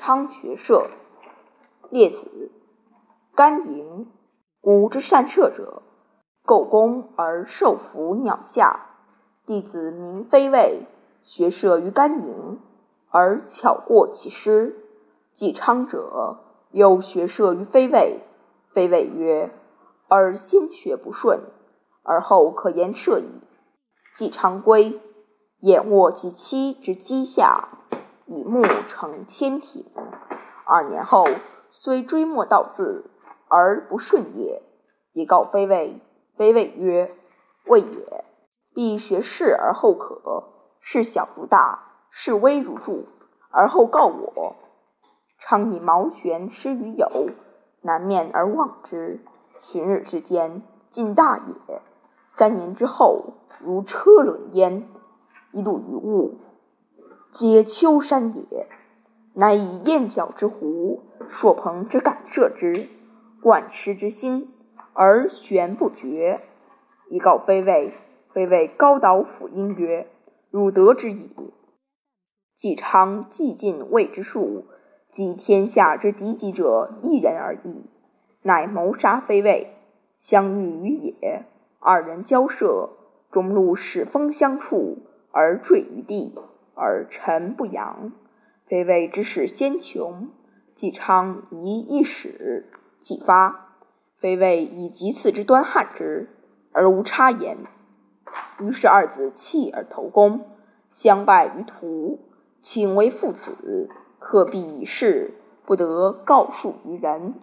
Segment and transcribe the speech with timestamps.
[0.00, 0.88] 昌学射。
[1.90, 2.50] 列子，
[3.34, 4.10] 甘营，
[4.62, 5.82] 古之善射者，
[6.42, 8.86] 构弓而受伏鸟下。
[9.44, 10.86] 弟子名非卫，
[11.22, 12.60] 学射于甘营，
[13.10, 14.74] 而巧过其师。
[15.34, 16.38] 季昌者，
[16.70, 18.22] 又学射于非卫。
[18.72, 19.52] 非卫曰
[20.08, 21.40] ：“尔先学不顺，
[22.04, 23.28] 而后可言射矣。”
[24.14, 24.98] 季昌归，
[25.60, 27.79] 眼握其妻之机下，
[28.30, 29.84] 以目成千挺。
[30.64, 31.26] 二年后。
[31.72, 33.12] 虽追莫道字
[33.46, 34.60] 而不顺也，
[35.12, 36.02] 以告非谓。
[36.34, 37.14] 非谓曰
[37.66, 38.24] ：“未也，
[38.74, 40.48] 必学士而后可。
[40.80, 41.78] 事小如大，
[42.10, 43.04] 事微如著，
[43.52, 44.56] 而后告我。
[45.38, 47.08] 常以毛玄失于友，
[47.82, 49.24] 南面而望之，
[49.60, 51.80] 旬日之间，尽大也。
[52.32, 54.88] 三年之后，如车轮焉。
[55.52, 56.40] 一度于物，
[57.30, 58.66] 皆丘山也。
[59.34, 62.88] 乃以燕角之狐。”朔鹏之敢射之，
[63.40, 64.52] 贯痴之心，
[64.94, 66.40] 而旋不绝。
[67.08, 67.94] 以告非谓，
[68.32, 70.08] 非谓高蹈辅音曰
[70.50, 71.30] ：“汝得之矣。”
[72.56, 74.64] 季昌既尽魏之术，
[75.12, 77.88] 及天下之敌己者一人而已，
[78.42, 79.72] 乃谋杀非谓，
[80.20, 81.44] 相遇于野，
[81.78, 82.90] 二人交涉，
[83.30, 84.98] 中路使风相触，
[85.30, 86.34] 而坠于地，
[86.80, 88.10] 而臣不扬。
[88.66, 90.30] 非谓之使先穷。
[90.74, 93.74] 季昌疑一使，既发，
[94.16, 96.30] 非谓以及次之端汉之，
[96.72, 97.58] 而无差言。
[98.60, 100.40] 于是二子弃而投公，
[100.88, 102.20] 相败于途，
[102.62, 105.34] 请为父子，克必以事，
[105.66, 107.34] 不得告述于人。